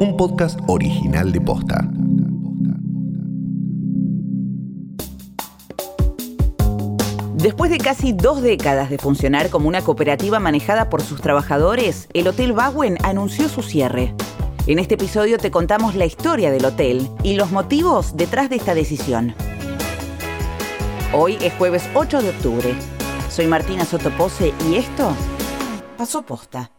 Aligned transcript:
un 0.00 0.16
podcast 0.16 0.58
original 0.66 1.30
de 1.30 1.42
Posta. 1.42 1.86
Después 7.34 7.70
de 7.70 7.76
casi 7.76 8.14
dos 8.14 8.40
décadas 8.40 8.88
de 8.88 8.96
funcionar 8.96 9.50
como 9.50 9.68
una 9.68 9.82
cooperativa 9.82 10.40
manejada 10.40 10.88
por 10.88 11.02
sus 11.02 11.20
trabajadores, 11.20 12.08
el 12.14 12.26
Hotel 12.28 12.54
Baguen 12.54 12.96
anunció 13.04 13.50
su 13.50 13.62
cierre. 13.62 14.14
En 14.66 14.78
este 14.78 14.94
episodio 14.94 15.36
te 15.36 15.50
contamos 15.50 15.94
la 15.94 16.06
historia 16.06 16.50
del 16.50 16.64
hotel 16.64 17.06
y 17.22 17.34
los 17.34 17.52
motivos 17.52 18.16
detrás 18.16 18.48
de 18.48 18.56
esta 18.56 18.74
decisión. 18.74 19.34
Hoy 21.12 21.36
es 21.42 21.52
jueves 21.54 21.86
8 21.94 22.22
de 22.22 22.30
octubre. 22.30 22.74
Soy 23.28 23.46
Martina 23.46 23.84
Sotopose 23.84 24.54
y 24.70 24.76
esto 24.76 25.12
pasó 25.98 26.22
posta. 26.22 26.70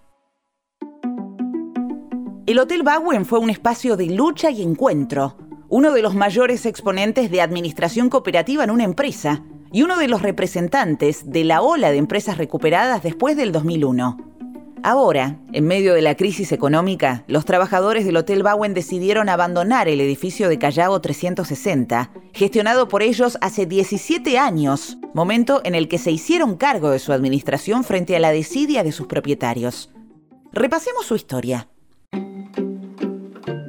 El 2.52 2.60
Hotel 2.60 2.84
Baguen 2.84 3.26
fue 3.26 3.40
un 3.40 3.50
espacio 3.50 3.96
de 3.96 4.08
lucha 4.08 4.52
y 4.52 4.62
encuentro, 4.62 5.38
uno 5.70 5.94
de 5.94 6.02
los 6.02 6.16
mayores 6.16 6.66
exponentes 6.66 7.32
de 7.32 7.40
administración 7.40 8.10
cooperativa 8.10 8.66
en 8.66 8.72
una 8.72 8.84
empresa 8.84 9.42
y 9.72 9.84
uno 9.84 9.96
de 9.96 10.10
los 10.10 10.22
representantes 10.22 11.32
de 11.32 11.46
la 11.46 11.62
ola 11.62 11.92
de 11.92 11.98
empresas 11.98 12.38
recuperadas 12.38 13.04
después 13.04 13.38
del 13.38 13.54
2001. 13.54 14.18
Ahora, 14.84 15.40
en 15.54 15.66
medio 15.66 15.94
de 15.94 16.02
la 16.02 16.16
crisis 16.16 16.52
económica, 16.52 17.24
los 17.28 17.46
trabajadores 17.46 18.04
del 18.04 18.18
Hotel 18.18 18.44
Bowen 18.44 18.74
decidieron 18.74 19.30
abandonar 19.30 19.88
el 19.88 20.02
edificio 20.02 20.50
de 20.50 20.60
Callao 20.60 21.00
360, 21.00 22.12
gestionado 22.34 22.90
por 22.90 23.02
ellos 23.02 23.38
hace 23.40 23.66
17 23.66 24.38
años, 24.38 24.98
momento 25.14 25.62
en 25.64 25.74
el 25.74 25.88
que 25.88 25.98
se 25.98 26.12
hicieron 26.12 26.58
cargo 26.58 26.90
de 26.90 27.00
su 27.00 27.14
administración 27.14 27.86
frente 27.86 28.14
a 28.18 28.20
la 28.20 28.34
desidia 28.34 28.84
de 28.84 28.92
sus 28.92 29.08
propietarios. 29.08 29.90
Repasemos 30.52 31.06
su 31.06 31.16
historia. 31.16 31.71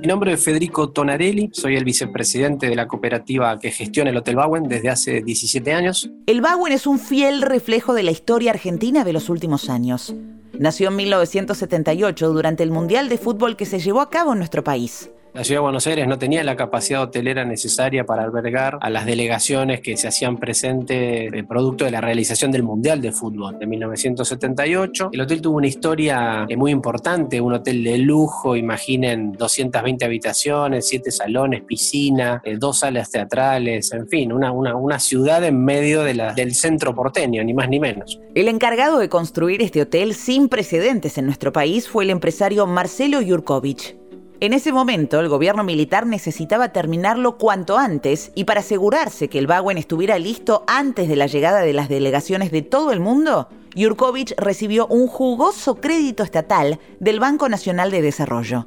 Mi 0.03 0.09
nombre 0.09 0.33
es 0.33 0.45
Federico 0.45 0.91
Tonarelli, 0.91 1.51
soy 1.53 1.77
el 1.77 1.85
vicepresidente 1.85 2.69
de 2.69 2.75
la 2.75 2.89
cooperativa 2.89 3.57
que 3.61 3.71
gestiona 3.71 4.11
el 4.11 4.17
Hotel 4.17 4.35
Bauen 4.35 4.65
desde 4.65 4.91
hace 4.91 5.23
17 5.23 5.73
años. 5.73 6.11
El 6.27 6.41
Bauen 6.41 6.73
es 6.73 6.89
un 6.89 6.99
fiel 6.99 7.41
reflejo 7.41 7.95
de 7.95 8.03
la 8.03 8.11
historia 8.11 8.51
argentina 8.51 9.05
de 9.05 9.13
los 9.13 9.29
últimos 9.29 9.71
años. 9.71 10.13
Nació 10.59 10.89
en 10.89 10.97
1978 10.97 12.33
durante 12.33 12.65
el 12.65 12.73
Mundial 12.73 13.09
de 13.09 13.17
Fútbol 13.17 13.57
que 13.57 13.65
se 13.65 13.79
llevó 13.79 14.01
a 14.01 14.11
cabo 14.11 14.33
en 14.33 14.39
nuestro 14.39 14.65
país. 14.65 15.09
La 15.35 15.45
ciudad 15.45 15.61
de 15.61 15.63
Buenos 15.63 15.87
Aires 15.87 16.07
no 16.07 16.19
tenía 16.19 16.45
la 16.45 16.57
capacidad 16.57 17.01
hotelera 17.01 17.47
necesaria 17.47 18.05
para 18.05 18.23
albergar 18.23 18.77
a 18.83 18.91
las 18.91 19.07
delegaciones 19.07 19.81
que 19.81 19.97
se 19.97 20.07
hacían 20.07 20.37
presentes 20.37 21.33
producto 21.49 21.87
de 21.87 21.91
la 21.91 22.03
realización 22.03 22.51
del 22.51 22.63
Mundial 22.63 23.01
de 23.01 23.13
Fútbol 23.13 23.59
de 23.59 23.67
1978. 23.67 25.09
El 25.11 25.21
hotel 25.23 25.41
tuvo 25.41 25.57
una 25.57 25.67
historia 25.67 26.45
eh, 26.47 26.57
muy 26.57 26.71
importante, 26.71 27.41
un 27.41 27.55
hotel 27.55 27.83
de 27.83 27.97
lujo, 27.97 28.57
imaginen 28.57 29.33
220 29.33 30.05
habitaciones, 30.05 30.87
7 30.89 31.11
salones, 31.11 31.63
piscina, 31.63 32.43
eh, 32.45 32.59
dos 32.59 32.81
salas 32.81 33.11
teatrales, 33.11 33.91
en 33.93 34.09
fin, 34.09 34.33
una, 34.33 34.53
una, 34.53 34.99
ciudad 34.99 35.43
en 35.45 35.65
medio 35.65 36.05
del 36.05 36.55
centro 36.55 36.95
porteño, 36.95 37.43
ni 37.43 37.55
más 37.55 37.71
ni 37.71 37.81
menos. 37.81 38.21
El 38.35 38.49
encargado 38.49 38.99
de 38.99 39.09
construir 39.09 39.63
este 39.63 39.81
hotel 39.81 40.13
sin 40.15 40.51
precedentes 40.51 41.17
en 41.17 41.25
nuestro 41.25 41.53
país 41.53 41.89
fue 41.89 42.05
el 42.05 42.11
empresario 42.11 42.67
Marcelo 42.67 43.23
Yurkovich. 43.23 44.02
En 44.43 44.53
ese 44.53 44.73
momento, 44.73 45.21
el 45.21 45.29
gobierno 45.29 45.63
militar 45.63 46.05
necesitaba 46.05 46.71
terminarlo 46.71 47.39
cuanto 47.39 47.79
antes 47.79 48.33
y 48.35 48.43
para 48.43 48.59
asegurarse 48.59 49.29
que 49.29 49.39
el 49.39 49.47
Baguen 49.47 49.79
estuviera 49.79 50.19
listo 50.19 50.65
antes 50.67 51.09
de 51.09 51.15
la 51.15 51.29
llegada 51.29 51.61
de 51.61 51.73
las 51.73 51.89
delegaciones 51.89 52.51
de 52.51 52.63
todo 52.63 52.91
el 52.91 52.99
mundo, 52.99 53.49
Yurkovich 53.77 54.35
recibió 54.37 54.89
un 54.89 55.07
jugoso 55.07 55.77
crédito 55.77 56.25
estatal 56.25 56.81
del 56.99 57.21
Banco 57.21 57.49
Nacional 57.49 57.93
de 57.93 58.03
Desarrollo. 58.03 58.67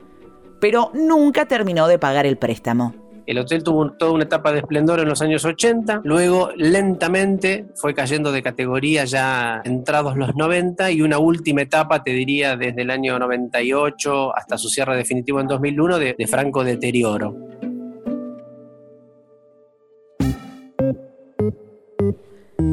Pero 0.61 0.91
nunca 0.93 1.45
terminó 1.45 1.89
de 1.89 1.99
pagar 1.99 2.25
el 2.25 2.37
préstamo. 2.37 3.04
El 3.25 3.39
hotel 3.39 3.63
tuvo 3.63 3.91
toda 3.91 4.11
una 4.11 4.25
etapa 4.25 4.51
de 4.51 4.59
esplendor 4.59 4.99
en 4.99 5.09
los 5.09 5.19
años 5.21 5.43
80, 5.45 6.01
luego 6.03 6.51
lentamente 6.55 7.65
fue 7.73 7.95
cayendo 7.95 8.31
de 8.31 8.43
categoría 8.43 9.05
ya 9.05 9.61
entrados 9.65 10.15
los 10.15 10.35
90 10.35 10.91
y 10.91 11.01
una 11.01 11.17
última 11.17 11.63
etapa, 11.63 12.03
te 12.03 12.11
diría, 12.11 12.55
desde 12.55 12.83
el 12.83 12.91
año 12.91 13.17
98 13.17 14.35
hasta 14.35 14.59
su 14.59 14.69
cierre 14.69 14.95
definitivo 14.95 15.39
en 15.39 15.47
2001 15.47 15.97
de, 15.97 16.27
franco 16.29 16.63
deterioro. 16.63 17.35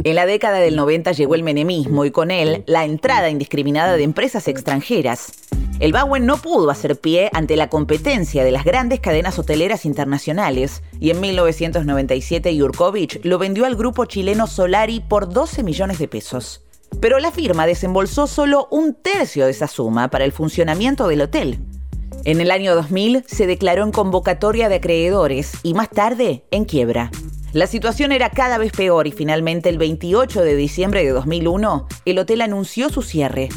En 0.05 0.17
la 0.17 0.27
década 0.27 0.59
del 0.59 0.77
90 0.77 1.13
llegó 1.13 1.35
el 1.35 1.45
menemismo 1.45 2.05
y 2.05 2.11
con 2.11 2.31
él 2.31 2.65
la 2.67 2.85
entrada 2.85 3.31
indiscriminada 3.31 3.97
de 3.97 4.03
empresas 4.03 4.49
extranjeras. 4.49 5.33
El 5.83 5.93
Bauen 5.93 6.27
no 6.27 6.37
pudo 6.37 6.71
hacer 6.71 7.01
pie 7.01 7.29
ante 7.33 7.57
la 7.57 7.69
competencia 7.69 8.45
de 8.45 8.53
las 8.53 8.65
grandes 8.65 9.01
cadenas 9.01 9.37
hoteleras 9.41 9.85
internacionales 9.85 10.81
y 11.01 11.11
en 11.11 11.21
1997 11.21 12.55
Yurkovich 12.55 13.19
lo 13.25 13.37
vendió 13.37 13.65
al 13.65 13.75
grupo 13.75 14.05
chileno 14.05 14.47
Solari 14.47 15.01
por 15.01 15.29
12 15.33 15.65
millones 15.65 15.99
de 15.99 16.07
pesos. 16.07 16.63
Pero 17.01 17.19
la 17.19 17.33
firma 17.33 17.67
desembolsó 17.67 18.29
solo 18.29 18.69
un 18.71 18.95
tercio 18.95 19.47
de 19.47 19.51
esa 19.51 19.67
suma 19.67 20.09
para 20.09 20.25
el 20.25 20.31
funcionamiento 20.31 21.09
del 21.09 21.23
hotel. 21.23 21.59
En 22.23 22.41
el 22.41 22.53
año 22.53 22.77
2000 22.77 23.25
se 23.27 23.49
declaró 23.49 23.83
en 23.83 23.91
convocatoria 23.91 24.69
de 24.69 24.77
acreedores 24.77 25.51
y 25.65 25.75
más 25.75 25.91
tarde 25.91 26.45
en 26.53 26.65
quiebra. 26.65 27.11
La 27.53 27.67
situación 27.67 28.13
era 28.13 28.31
cada 28.31 28.57
vez 28.57 28.71
peor 28.71 29.09
y 29.09 29.11
finalmente 29.11 29.69
el 29.69 29.79
28 29.79 30.43
de 30.43 30.55
diciembre 30.55 31.03
de 31.03 31.11
2001 31.11 31.89
el 32.05 32.19
hotel 32.21 32.43
anunció 32.43 32.89
su 32.89 33.03
cierre 33.03 33.49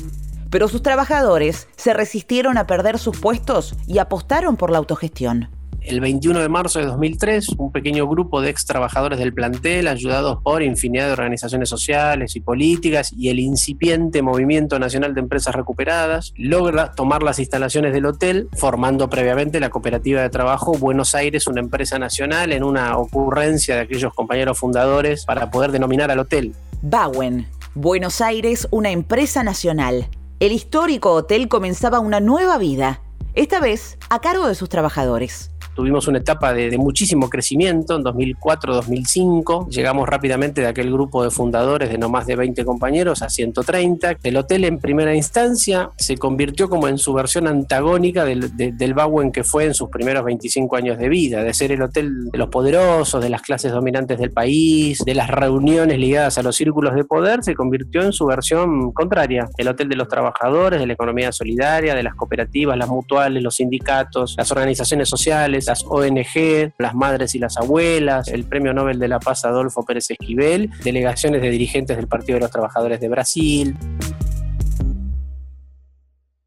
pero 0.50 0.68
sus 0.68 0.82
trabajadores 0.82 1.68
se 1.76 1.94
resistieron 1.94 2.58
a 2.58 2.68
perder 2.68 3.00
sus 3.00 3.18
puestos 3.20 3.76
y 3.88 4.00
apostaron 4.00 4.58
por 4.58 4.72
la 4.72 4.78
autogestión. 4.78 5.50
El 5.86 6.00
21 6.00 6.40
de 6.40 6.50
marzo 6.50 6.80
de 6.80 6.86
2003, 6.86 7.50
un 7.60 7.72
pequeño 7.72 8.08
grupo 8.08 8.42
de 8.42 8.50
ex 8.50 8.66
trabajadores 8.66 9.20
del 9.20 9.36
plantel, 9.36 9.88
ayudados 9.88 10.40
por 10.42 10.64
infinidad 10.64 11.06
de 11.06 11.14
organizaciones 11.14 11.70
sociales 11.70 12.36
y 12.36 12.40
políticas 12.40 13.14
y 13.14 13.30
el 13.30 13.40
incipiente 13.40 14.24
Movimiento 14.24 14.80
Nacional 14.80 15.14
de 15.14 15.20
Empresas 15.20 15.54
Recuperadas, 15.54 16.34
logra 16.38 16.94
tomar 16.94 17.22
las 17.22 17.38
instalaciones 17.38 17.94
del 17.94 18.08
hotel, 18.08 18.50
formando 18.54 19.12
previamente 19.12 19.60
la 19.60 19.70
cooperativa 19.70 20.24
de 20.24 20.32
trabajo 20.32 20.72
Buenos 20.72 21.14
Aires, 21.14 21.46
una 21.46 21.60
empresa 21.60 22.00
nacional, 22.00 22.52
en 22.52 22.64
una 22.64 22.98
ocurrencia 22.98 23.76
de 23.76 23.82
aquellos 23.82 24.12
compañeros 24.12 24.58
fundadores 24.58 25.24
para 25.24 25.52
poder 25.52 25.72
denominar 25.72 26.10
al 26.10 26.18
hotel. 26.18 26.56
Bauen, 26.82 27.46
Buenos 27.76 28.22
Aires, 28.22 28.68
una 28.72 28.90
empresa 28.90 29.44
nacional 29.44 30.08
el 30.40 30.52
histórico 30.52 31.14
hotel 31.14 31.48
comenzaba 31.48 32.00
una 32.00 32.20
nueva 32.20 32.58
vida, 32.58 33.02
esta 33.36 33.60
vez 33.60 33.98
a 34.10 34.20
cargo 34.20 34.48
de 34.48 34.56
sus 34.56 34.70
trabajadores. 34.70 35.52
Tuvimos 35.76 36.08
una 36.08 36.20
etapa 36.20 36.54
de, 36.54 36.78
muchísimo 36.78 37.30
crecimiento 37.30 37.98
en 37.98 38.04
2004-2005. 38.04 39.68
Llegamos 39.70 40.08
rápidamente 40.08 40.62
de 40.62 40.68
aquel 40.68 40.92
grupo 40.92 41.22
de 41.24 41.32
fundadores 41.32 41.90
de 41.90 41.98
no 41.98 42.08
más 42.08 42.26
de 42.26 42.38
20 42.38 42.64
compañeros 42.64 43.22
a 43.22 43.30
130. 43.30 44.18
El 44.24 44.38
hotel 44.38 44.64
en 44.64 44.80
primera 44.80 45.14
instancia 45.14 45.92
se 45.98 46.18
convirtió 46.18 46.70
como 46.70 46.88
en 46.88 46.98
su 46.98 47.14
versión 47.14 47.48
antagónica 47.48 48.24
del, 48.24 48.56
del 48.56 48.94
Bauen 48.94 49.34
que 49.34 49.44
fue 49.44 49.66
en 49.66 49.74
sus 49.74 49.90
primeros 49.90 50.24
25 50.24 50.78
años 50.78 50.98
de 50.98 51.10
vida, 51.10 51.44
de 51.44 51.54
ser 51.54 51.74
el 51.74 51.82
hotel 51.82 52.30
de 52.32 52.38
los 52.38 52.48
poderosos, 52.48 53.22
de 53.22 53.30
las 53.30 53.42
clases 53.42 53.74
dominantes 53.74 54.18
del 54.18 54.32
país, 54.32 55.04
de 55.06 55.14
las 55.14 55.30
reuniones 55.30 56.00
ligadas 56.00 56.38
a 56.38 56.44
los 56.44 56.56
círculos 56.56 56.96
de 56.96 57.04
poder, 57.04 57.44
se 57.44 57.54
convirtió 57.54 58.02
en 58.02 58.14
su 58.14 58.26
versión 58.26 58.94
contraria. 58.94 59.50
El 59.58 59.68
hotel 59.68 59.90
de 59.90 59.98
los 59.98 60.08
trabajadores, 60.08 60.80
de 60.80 60.88
la 60.88 60.94
economía 60.94 61.34
solidaria, 61.34 61.96
de 61.96 62.04
las 62.04 62.16
cooperativas, 62.16 62.78
las 62.78 62.88
mutuales, 62.88 63.44
los 63.44 63.56
sindicatos, 63.56 64.36
las 64.38 64.50
organizaciones 64.52 65.10
sociales 65.10 65.65
las 65.66 65.84
ONG, 65.88 66.74
las 66.78 66.96
madres 66.96 67.36
y 67.36 67.40
las 67.40 67.58
abuelas, 67.58 68.28
el 68.28 68.46
Premio 68.46 68.74
Nobel 68.74 69.00
de 69.00 69.08
la 69.08 69.20
Paz 69.20 69.46
Adolfo 69.46 69.84
Pérez 69.84 70.12
Esquivel, 70.12 70.70
delegaciones 70.84 71.42
de 71.42 71.50
dirigentes 71.50 71.98
del 71.98 72.08
Partido 72.08 72.36
de 72.36 72.42
los 72.42 72.52
Trabajadores 72.52 73.00
de 73.00 73.10
Brasil. 73.10 73.78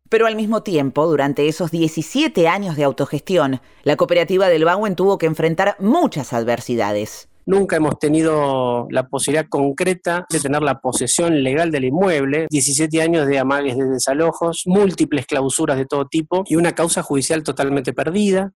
Pero 0.09 0.27
al 0.27 0.37
mismo 0.37 0.63
tiempo, 0.63 1.07
durante 1.07 1.49
esos 1.49 1.71
17 1.71 2.49
años 2.49 2.77
de 2.77 2.85
autogestión, 2.85 3.61
la 3.83 3.97
cooperativa 3.97 4.49
del 4.49 4.65
Bauen 4.65 4.97
tuvo 4.97 5.19
que 5.19 5.27
enfrentar 5.27 5.77
muchas 5.81 6.33
adversidades. 6.33 7.29
Nunca 7.45 7.77
hemos 7.77 7.99
tenido 7.99 8.87
la 8.91 9.09
posibilidad 9.09 9.49
concreta 9.49 10.27
de 10.29 10.39
tener 10.39 10.63
la 10.63 10.81
posesión 10.81 11.43
legal 11.43 11.71
del 11.71 11.87
inmueble, 11.87 12.47
17 12.51 13.01
años 13.01 13.27
de 13.27 13.39
amagues 13.39 13.77
de 13.77 13.87
desalojos, 13.87 14.65
múltiples 14.67 15.25
clausuras 15.27 15.79
de 15.79 15.87
todo 15.87 16.07
tipo 16.07 16.45
y 16.47 16.57
una 16.57 16.73
causa 16.73 17.03
judicial 17.03 17.43
totalmente 17.43 17.95
perdida. 17.95 18.53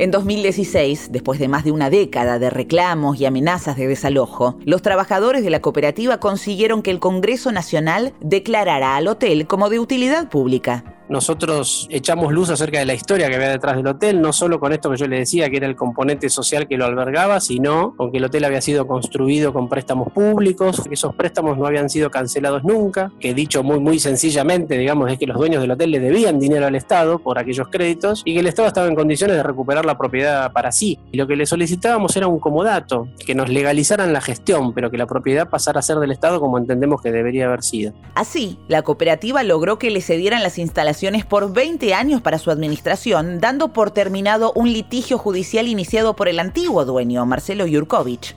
En 0.00 0.10
2016, 0.10 1.12
después 1.12 1.38
de 1.38 1.46
más 1.46 1.62
de 1.62 1.72
una 1.72 1.90
década 1.90 2.38
de 2.38 2.48
reclamos 2.48 3.20
y 3.20 3.26
amenazas 3.26 3.76
de 3.76 3.86
desalojo, 3.86 4.58
los 4.64 4.80
trabajadores 4.80 5.44
de 5.44 5.50
la 5.50 5.60
cooperativa 5.60 6.18
consiguieron 6.18 6.80
que 6.80 6.90
el 6.90 7.00
Congreso 7.00 7.52
Nacional 7.52 8.14
declarara 8.22 8.96
al 8.96 9.08
hotel 9.08 9.46
como 9.46 9.68
de 9.68 9.78
utilidad 9.78 10.30
pública. 10.30 10.99
Nosotros 11.10 11.88
echamos 11.90 12.32
luz 12.32 12.50
acerca 12.50 12.78
de 12.78 12.86
la 12.86 12.94
historia 12.94 13.28
que 13.28 13.34
había 13.34 13.48
detrás 13.48 13.76
del 13.76 13.86
hotel, 13.88 14.22
no 14.22 14.32
solo 14.32 14.60
con 14.60 14.72
esto 14.72 14.90
que 14.90 14.96
yo 14.96 15.08
le 15.08 15.18
decía, 15.18 15.50
que 15.50 15.56
era 15.56 15.66
el 15.66 15.74
componente 15.74 16.30
social 16.30 16.68
que 16.68 16.76
lo 16.76 16.84
albergaba, 16.84 17.40
sino 17.40 17.94
con 17.96 18.12
que 18.12 18.18
el 18.18 18.24
hotel 18.24 18.44
había 18.44 18.60
sido 18.60 18.86
construido 18.86 19.52
con 19.52 19.68
préstamos 19.68 20.12
públicos, 20.12 20.82
que 20.88 20.94
esos 20.94 21.12
préstamos 21.16 21.58
no 21.58 21.66
habían 21.66 21.90
sido 21.90 22.10
cancelados 22.10 22.62
nunca, 22.62 23.10
que 23.18 23.34
dicho 23.34 23.64
muy, 23.64 23.80
muy 23.80 23.98
sencillamente, 23.98 24.78
digamos, 24.78 25.10
es 25.10 25.18
que 25.18 25.26
los 25.26 25.36
dueños 25.36 25.60
del 25.60 25.72
hotel 25.72 25.90
le 25.90 25.98
debían 25.98 26.38
dinero 26.38 26.66
al 26.66 26.76
Estado 26.76 27.18
por 27.18 27.40
aquellos 27.40 27.66
créditos 27.68 28.22
y 28.24 28.34
que 28.34 28.40
el 28.40 28.46
Estado 28.46 28.68
estaba 28.68 28.86
en 28.86 28.94
condiciones 28.94 29.36
de 29.36 29.42
recuperar 29.42 29.84
la 29.84 29.98
propiedad 29.98 30.52
para 30.52 30.70
sí. 30.70 31.00
Y 31.10 31.16
lo 31.16 31.26
que 31.26 31.34
le 31.34 31.44
solicitábamos 31.44 32.16
era 32.16 32.28
un 32.28 32.38
comodato, 32.38 33.08
que 33.26 33.34
nos 33.34 33.48
legalizaran 33.48 34.12
la 34.12 34.20
gestión, 34.20 34.72
pero 34.72 34.92
que 34.92 34.96
la 34.96 35.06
propiedad 35.06 35.48
pasara 35.48 35.80
a 35.80 35.82
ser 35.82 35.96
del 35.96 36.12
Estado 36.12 36.38
como 36.38 36.56
entendemos 36.56 37.02
que 37.02 37.10
debería 37.10 37.46
haber 37.46 37.64
sido. 37.64 37.94
Así, 38.14 38.60
la 38.68 38.82
cooperativa 38.82 39.42
logró 39.42 39.76
que 39.76 39.90
le 39.90 40.00
cedieran 40.02 40.44
las 40.44 40.58
instalaciones 40.58 40.99
por 41.26 41.52
20 41.52 41.94
años 41.94 42.20
para 42.20 42.38
su 42.38 42.50
administración, 42.50 43.40
dando 43.40 43.72
por 43.72 43.90
terminado 43.90 44.52
un 44.54 44.70
litigio 44.70 45.16
judicial 45.16 45.66
iniciado 45.66 46.14
por 46.14 46.28
el 46.28 46.38
antiguo 46.38 46.84
dueño, 46.84 47.24
Marcelo 47.24 47.66
Yurkovich. 47.66 48.36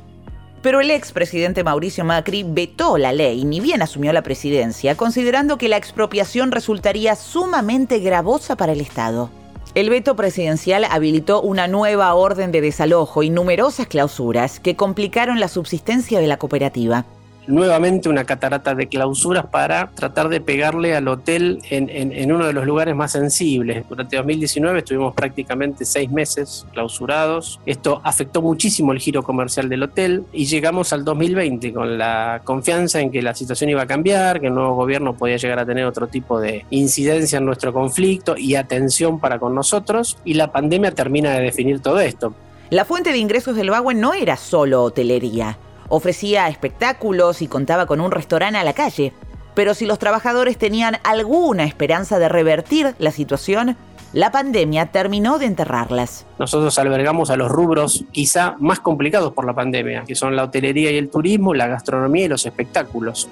Pero 0.62 0.80
el 0.80 0.90
expresidente 0.90 1.66
Mauricio 1.66 2.06
Macri 2.06 2.44
vetó 2.44 2.98
la 2.98 3.12
ley 3.12 3.44
ni 3.44 3.60
bien 3.60 3.82
asumió 3.82 4.14
la 4.14 4.22
presidencia, 4.22 4.96
considerando 4.96 5.58
que 5.58 5.68
la 5.68 5.76
expropiación 5.76 6.54
resultaría 6.54 7.18
sumamente 7.18 8.00
gravosa 8.00 8.56
para 8.56 8.72
el 8.72 8.80
Estado. 8.80 9.30
El 9.76 9.90
veto 9.90 10.16
presidencial 10.16 10.86
habilitó 10.86 11.42
una 11.42 11.68
nueva 11.68 12.14
orden 12.14 12.54
de 12.54 12.62
desalojo 12.62 13.24
y 13.24 13.30
numerosas 13.30 13.88
clausuras 13.88 14.62
que 14.62 14.78
complicaron 14.78 15.42
la 15.42 15.50
subsistencia 15.50 16.22
de 16.22 16.28
la 16.28 16.38
cooperativa 16.38 17.06
nuevamente 17.48 18.10
una 18.10 18.24
catarata 18.26 18.76
de 18.76 18.88
clausuras 18.88 19.46
para 19.48 19.90
tratar 19.92 20.30
de 20.30 20.42
pegarle 20.42 20.96
al 20.96 21.08
hotel 21.08 21.60
en, 21.70 22.32
uno 22.32 22.48
de 22.48 22.54
los 22.54 22.66
lugares 22.66 22.96
más 22.96 23.12
sensibles. 23.12 23.88
Durante 23.88 24.18
2019 24.18 24.80
estuvimos 24.80 25.14
prácticamente 25.14 25.86
seis 25.86 26.10
meses 26.12 26.66
clausurados. 26.72 27.60
Esto 27.66 28.02
afectó 28.04 28.42
muchísimo 28.42 28.92
el 28.92 29.00
giro 29.00 29.24
comercial 29.24 29.70
del 29.70 29.84
hotel 29.84 30.24
y 30.32 30.46
llegamos 30.46 30.94
al 30.94 31.04
2020 31.04 31.74
con 31.74 31.98
la 31.98 32.42
confianza 32.44 33.02
en 33.02 33.12
que 33.12 33.22
la 33.22 33.36
situación 33.36 33.70
iba 33.70 33.84
a 33.84 33.88
cambiar, 33.88 34.40
que 34.40 34.48
el 34.48 34.56
nuevo 34.56 34.76
gobierno 34.76 35.14
podía 35.16 35.38
llegar 35.38 35.60
a 35.60 35.66
tener 35.66 35.86
otro 35.86 36.08
tipo 36.08 36.40
de 36.40 36.66
incidencia 36.70 37.38
en 37.38 37.46
nuestro 37.46 37.74
conflicto 37.74 38.36
y 38.38 38.56
atención 38.56 39.20
para 39.20 39.40
con 39.40 39.56
nosotros 39.56 40.18
y 40.24 40.36
la 40.36 40.52
pandemia 40.52 40.92
termina 40.92 41.32
de 41.32 41.42
definir 41.42 41.80
todo 41.82 42.00
esto. 42.00 42.34
La 42.70 42.86
fuente 42.86 43.12
de 43.12 43.18
ingresos 43.18 43.56
del 43.56 43.70
Bagua 43.70 43.94
no 43.94 44.14
era 44.14 44.36
solo 44.36 44.84
hotelería 44.84 45.58
ofrecía 45.94 46.48
espectáculos 46.48 47.44
y 47.44 47.48
contaba 47.48 47.86
con 47.86 48.02
un 48.02 48.10
restaurante 48.10 48.58
a 48.58 48.64
la 48.64 48.74
calle. 48.74 49.14
Pero 49.54 49.76
si 49.76 49.86
los 49.86 50.00
trabajadores 50.00 50.58
tenían 50.58 50.98
alguna 51.04 51.66
esperanza 51.66 52.18
de 52.18 52.30
revertir 52.30 52.96
la 52.98 53.12
situación, 53.12 53.78
la 54.12 54.32
pandemia 54.32 54.88
terminó 54.88 55.38
de 55.38 55.46
enterrarlas. 55.46 56.26
Nosotros 56.40 56.80
albergamos 56.80 57.30
a 57.30 57.36
los 57.36 57.52
rubros 57.52 58.06
quizá 58.12 58.56
más 58.60 58.80
complicados 58.80 59.34
por 59.34 59.46
la 59.46 59.54
pandemia, 59.54 60.04
que 60.08 60.16
son 60.16 60.36
la 60.36 60.46
hotelería 60.46 60.92
y 60.92 60.98
el 60.98 61.10
turismo, 61.10 61.54
la 61.54 61.68
gastronomía 61.68 62.26
y 62.26 62.30
los 62.30 62.46
espectáculos. 62.48 63.30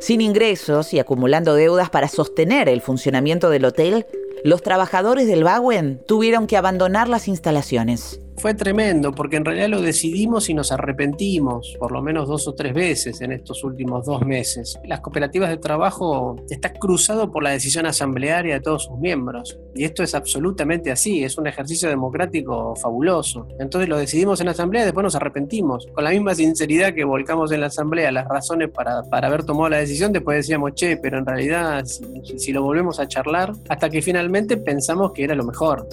Sin 0.00 0.22
ingresos 0.22 0.94
y 0.94 0.98
acumulando 0.98 1.54
deudas 1.54 1.90
para 1.90 2.08
sostener 2.08 2.70
el 2.70 2.80
funcionamiento 2.80 3.50
del 3.50 3.66
hotel, 3.66 4.06
los 4.42 4.62
trabajadores 4.62 5.26
del 5.26 5.44
Bauen 5.44 6.00
tuvieron 6.06 6.46
que 6.46 6.56
abandonar 6.56 7.08
las 7.08 7.28
instalaciones. 7.28 8.20
Fue 8.44 8.52
tremendo 8.52 9.12
porque 9.12 9.36
en 9.36 9.46
realidad 9.46 9.70
lo 9.70 9.80
decidimos 9.80 10.50
y 10.50 10.52
nos 10.52 10.70
arrepentimos 10.70 11.78
por 11.78 11.92
lo 11.92 12.02
menos 12.02 12.28
dos 12.28 12.46
o 12.46 12.54
tres 12.54 12.74
veces 12.74 13.22
en 13.22 13.32
estos 13.32 13.64
últimos 13.64 14.04
dos 14.04 14.20
meses. 14.20 14.78
Las 14.84 15.00
cooperativas 15.00 15.48
de 15.48 15.56
trabajo 15.56 16.36
está 16.50 16.70
cruzado 16.74 17.32
por 17.32 17.42
la 17.42 17.52
decisión 17.52 17.86
asamblearia 17.86 18.52
de 18.52 18.60
todos 18.60 18.84
sus 18.84 18.98
miembros 18.98 19.58
y 19.74 19.84
esto 19.84 20.02
es 20.02 20.14
absolutamente 20.14 20.92
así, 20.92 21.24
es 21.24 21.38
un 21.38 21.46
ejercicio 21.46 21.88
democrático 21.88 22.76
fabuloso. 22.76 23.48
Entonces 23.58 23.88
lo 23.88 23.96
decidimos 23.96 24.40
en 24.40 24.44
la 24.44 24.52
asamblea 24.52 24.82
y 24.82 24.84
después 24.84 25.04
nos 25.04 25.14
arrepentimos. 25.14 25.86
Con 25.94 26.04
la 26.04 26.10
misma 26.10 26.34
sinceridad 26.34 26.92
que 26.92 27.04
volcamos 27.04 27.50
en 27.50 27.62
la 27.62 27.68
asamblea 27.68 28.12
las 28.12 28.28
razones 28.28 28.68
para, 28.68 29.04
para 29.04 29.28
haber 29.28 29.44
tomado 29.44 29.70
la 29.70 29.78
decisión, 29.78 30.12
después 30.12 30.36
decíamos, 30.36 30.74
che, 30.74 30.98
pero 30.98 31.16
en 31.16 31.24
realidad 31.24 31.82
si, 31.86 32.04
si 32.36 32.52
lo 32.52 32.62
volvemos 32.62 33.00
a 33.00 33.08
charlar, 33.08 33.54
hasta 33.70 33.88
que 33.88 34.02
finalmente 34.02 34.58
pensamos 34.58 35.12
que 35.12 35.24
era 35.24 35.34
lo 35.34 35.44
mejor. 35.44 35.88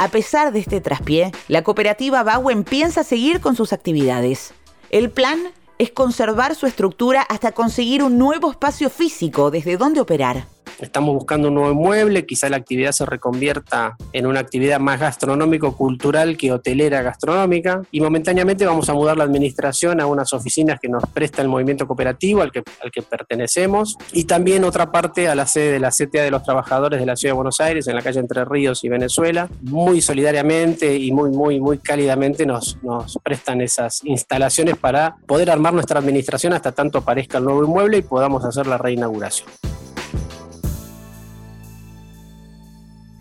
A 0.00 0.06
pesar 0.06 0.52
de 0.52 0.60
este 0.60 0.80
traspié, 0.80 1.32
la 1.48 1.64
cooperativa 1.64 2.22
Bauen 2.22 2.62
piensa 2.62 3.02
seguir 3.02 3.40
con 3.40 3.56
sus 3.56 3.72
actividades. 3.72 4.54
El 4.90 5.10
plan 5.10 5.40
es 5.78 5.90
conservar 5.90 6.54
su 6.54 6.66
estructura 6.68 7.22
hasta 7.22 7.50
conseguir 7.50 8.04
un 8.04 8.16
nuevo 8.16 8.48
espacio 8.48 8.90
físico 8.90 9.50
desde 9.50 9.76
donde 9.76 10.00
operar. 10.00 10.46
Estamos 10.80 11.12
buscando 11.12 11.48
un 11.48 11.54
nuevo 11.54 11.72
inmueble, 11.72 12.24
quizá 12.24 12.48
la 12.48 12.56
actividad 12.56 12.92
se 12.92 13.04
reconvierta 13.04 13.96
en 14.12 14.26
una 14.26 14.38
actividad 14.38 14.78
más 14.78 15.00
gastronómico-cultural 15.00 16.36
que 16.36 16.52
hotelera 16.52 17.02
gastronómica 17.02 17.82
y 17.90 18.00
momentáneamente 18.00 18.64
vamos 18.64 18.88
a 18.88 18.94
mudar 18.94 19.16
la 19.16 19.24
administración 19.24 20.00
a 20.00 20.06
unas 20.06 20.32
oficinas 20.32 20.78
que 20.78 20.88
nos 20.88 21.02
presta 21.12 21.42
el 21.42 21.48
movimiento 21.48 21.88
cooperativo 21.88 22.42
al 22.42 22.52
que, 22.52 22.62
al 22.80 22.92
que 22.92 23.02
pertenecemos 23.02 23.96
y 24.12 24.24
también 24.24 24.62
otra 24.62 24.92
parte 24.92 25.26
a 25.26 25.34
la 25.34 25.46
sede 25.46 25.72
de 25.72 25.80
la 25.80 25.90
CTA 25.90 26.22
de 26.22 26.30
los 26.30 26.44
trabajadores 26.44 27.00
de 27.00 27.06
la 27.06 27.16
Ciudad 27.16 27.32
de 27.32 27.36
Buenos 27.36 27.60
Aires 27.60 27.88
en 27.88 27.96
la 27.96 28.02
calle 28.02 28.20
Entre 28.20 28.44
Ríos 28.44 28.84
y 28.84 28.88
Venezuela. 28.88 29.48
Muy 29.62 30.00
solidariamente 30.00 30.96
y 30.96 31.10
muy, 31.10 31.30
muy, 31.30 31.58
muy 31.58 31.78
cálidamente 31.78 32.46
nos, 32.46 32.78
nos 32.84 33.18
prestan 33.24 33.60
esas 33.62 34.04
instalaciones 34.04 34.76
para 34.76 35.16
poder 35.26 35.50
armar 35.50 35.74
nuestra 35.74 35.98
administración 35.98 36.52
hasta 36.52 36.70
tanto 36.70 36.98
aparezca 36.98 37.38
el 37.38 37.44
nuevo 37.44 37.64
inmueble 37.64 37.98
y 37.98 38.02
podamos 38.02 38.44
hacer 38.44 38.68
la 38.68 38.78
reinauguración. 38.78 39.48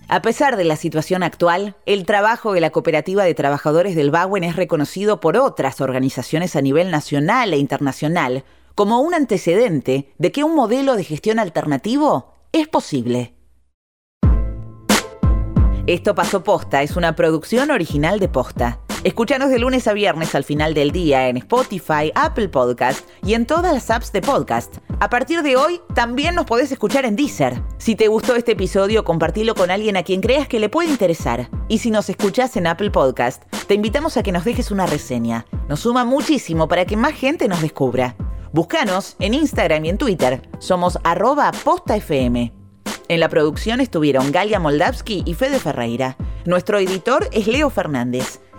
A 0.09 0.21
pesar 0.21 0.56
de 0.56 0.63
la 0.63 0.77
situación 0.77 1.21
actual, 1.21 1.75
el 1.86 2.06
trabajo 2.06 2.54
de 2.54 2.62
la 2.62 2.69
Cooperativa 2.69 3.25
de 3.25 3.33
Trabajadores 3.33 3.94
del 3.94 4.09
Baguen 4.09 4.45
es 4.45 4.56
reconocido 4.56 5.19
por 5.19 5.36
otras 5.36 5.81
organizaciones 5.81 6.56
a 6.56 6.62
nivel 6.62 6.92
nacional 6.92 7.54
e 7.54 7.57
internacional 7.57 8.45
como 8.74 9.01
un 9.01 9.13
antecedente 9.13 10.13
de 10.18 10.31
que 10.31 10.45
un 10.45 10.56
modelo 10.56 10.95
de 10.95 11.04
gestión 11.04 11.39
alternativo 11.39 12.36
es 12.54 12.69
posible. 12.69 13.33
Esto 15.88 16.15
pasó 16.15 16.42
posta, 16.42 16.83
es 16.83 16.95
una 16.95 17.15
producción 17.18 17.69
original 17.69 18.19
de 18.19 18.30
posta. 18.30 18.80
Escúchanos 19.07 19.50
de 19.50 19.57
lunes 19.57 19.88
a 19.88 19.94
viernes 19.94 20.36
al 20.36 20.44
final 20.44 20.74
del 20.74 20.92
día 20.92 21.30
en 21.30 21.38
Spotify, 21.38 22.12
Apple 22.13 22.50
Podcast 22.50 23.07
y 23.24 23.36
en 23.36 23.45
todas 23.45 23.74
las 23.74 23.89
apps 23.89 24.12
de 24.12 24.21
podcast. 24.21 24.80
A 25.00 25.09
partir 25.09 25.44
de 25.44 25.56
hoy 25.56 25.80
también 25.95 26.36
nos 26.36 26.45
podés 26.45 26.74
escuchar 26.74 27.06
en 27.06 27.15
Deezer. 27.15 27.63
Si 27.77 27.95
te 27.95 28.09
gustó 28.09 28.36
este 28.36 28.51
episodio, 28.51 29.06
compartilo 29.06 29.56
con 29.56 29.71
alguien 29.71 29.95
a 29.95 30.04
quien 30.04 30.19
creas 30.19 30.50
que 30.50 30.59
le 30.59 30.68
puede 30.68 30.89
interesar. 30.89 31.50
Y 31.69 31.77
si 31.77 31.89
nos 31.89 32.09
escuchás 32.09 32.57
en 32.57 32.68
Apple 32.68 32.92
Podcast, 32.92 33.44
te 33.65 33.75
invitamos 33.75 34.18
a 34.18 34.24
que 34.24 34.33
nos 34.33 34.44
dejes 34.44 34.71
una 34.71 34.86
reseña. 34.86 35.45
Nos 35.69 35.80
suma 35.80 36.04
muchísimo 36.04 36.68
para 36.68 36.83
que 36.83 36.98
más 36.98 37.13
gente 37.13 37.48
nos 37.48 37.62
descubra. 37.62 38.18
Búscanos 38.52 39.16
en 39.19 39.35
Instagram 39.35 39.85
y 39.85 39.90
en 39.90 39.97
Twitter. 39.97 40.42
Somos 40.59 40.99
arroba 41.06 41.54
postafm. 41.64 42.52
En 43.07 43.19
la 43.21 43.30
producción 43.30 43.80
estuvieron 43.80 44.33
Galia 44.33 44.59
Moldavsky 44.59 45.23
y 45.26 45.33
Fede 45.33 45.59
Ferreira. 45.59 46.18
Nuestro 46.44 46.78
editor 46.78 47.30
es 47.31 47.47
Leo 47.47 47.69
Fernández. 47.69 48.42